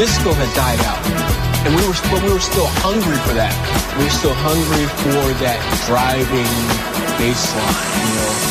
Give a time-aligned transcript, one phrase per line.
[0.00, 1.04] Disco had died out.
[1.66, 3.52] And we were, but we were still hungry for that.
[3.98, 6.48] We were still hungry for that driving
[7.20, 8.48] bass line, you know.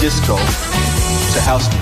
[0.00, 0.36] disco
[1.34, 1.81] to house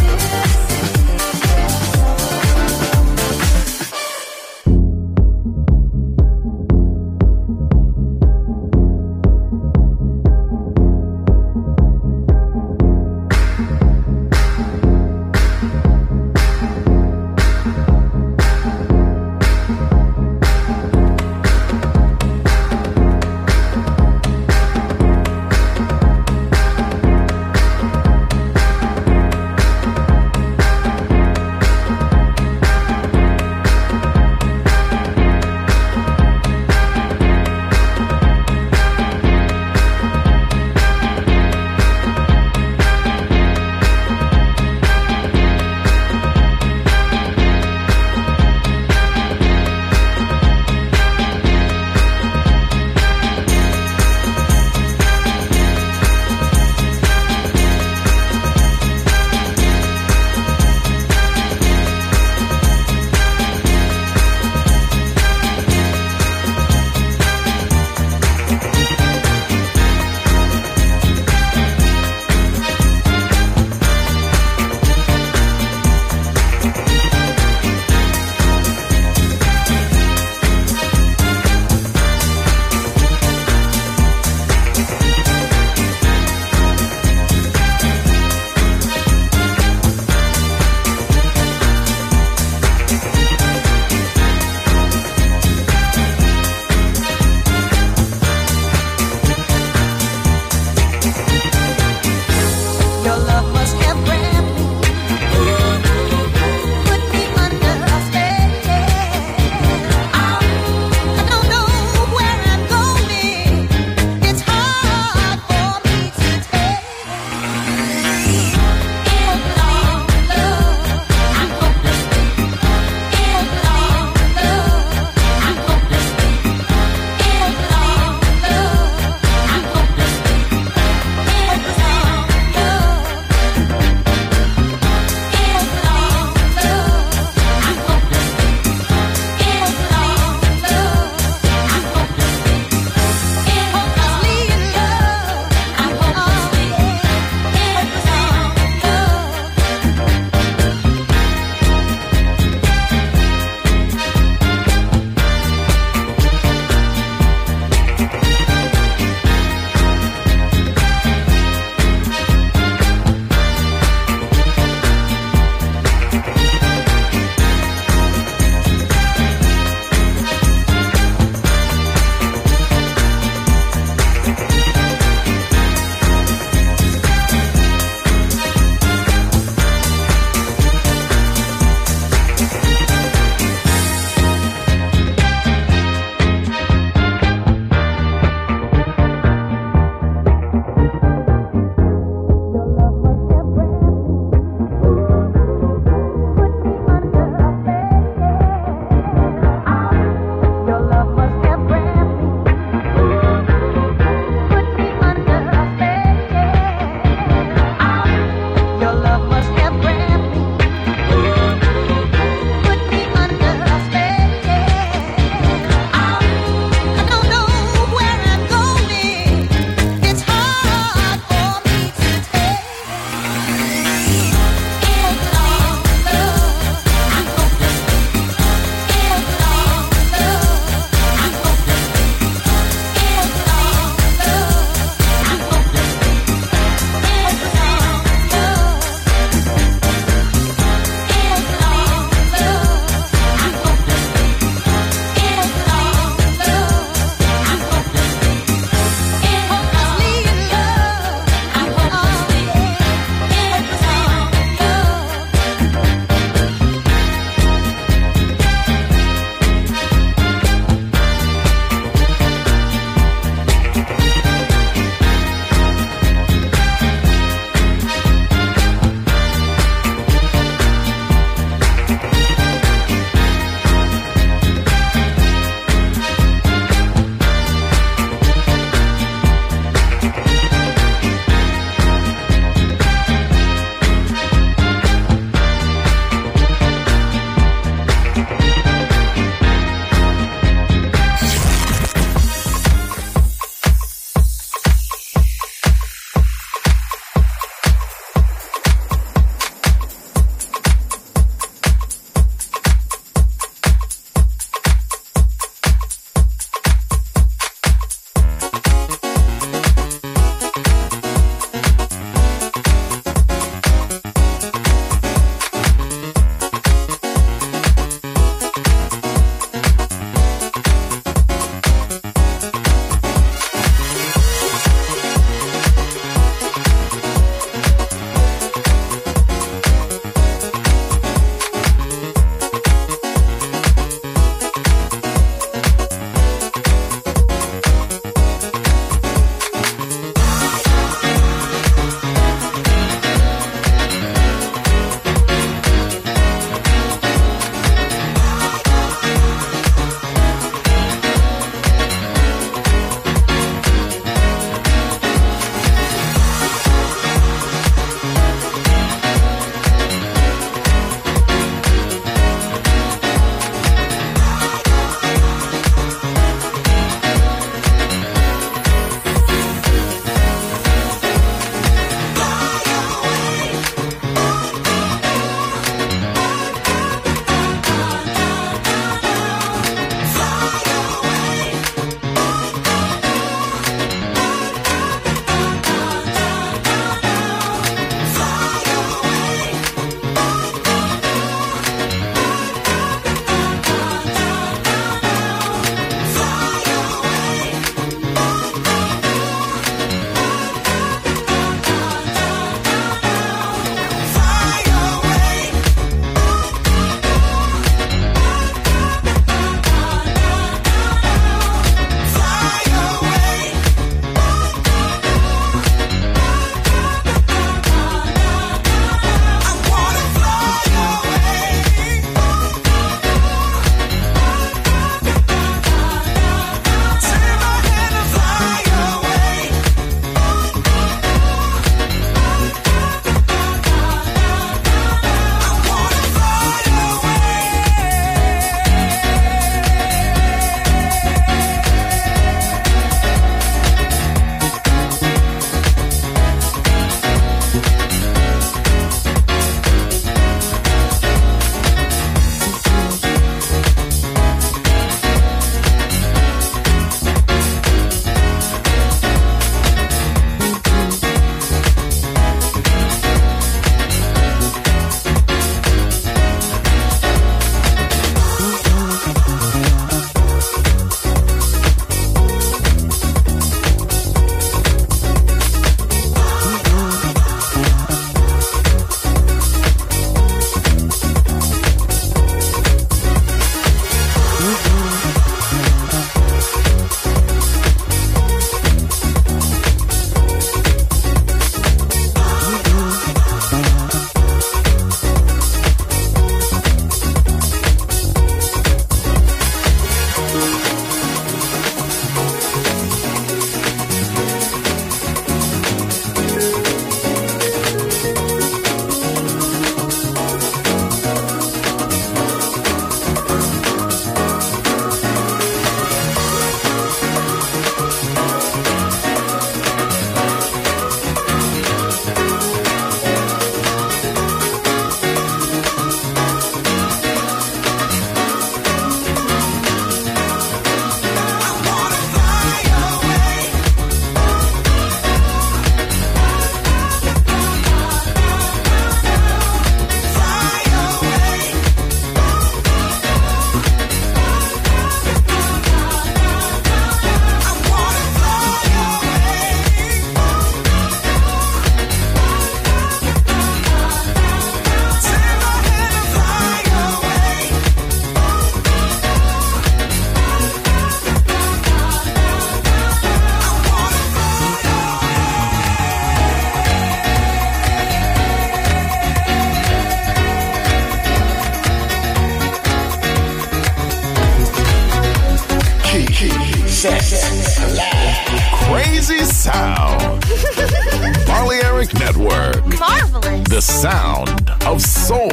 [579.31, 580.21] sound.
[581.25, 582.65] Balearic Network.
[582.79, 583.47] Marvelous.
[583.49, 585.29] The sound of soul.